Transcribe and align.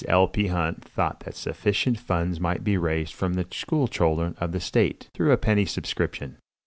L. 0.07 0.27
P. 0.27 0.47
Hunt 0.47 0.83
thought 0.83 1.19
that 1.25 1.35
sufficient 1.35 1.99
funds 1.99 2.39
might 2.39 2.63
be 2.63 2.75
raised 2.75 3.13
from 3.13 3.35
the 3.35 3.45
school 3.51 3.87
children 3.87 4.33
of 4.39 4.51
the 4.51 4.59
state, 4.59 5.11
through 5.13 5.31
a 5.31 5.37
penny 5.37 5.65
subscription. 5.67 6.37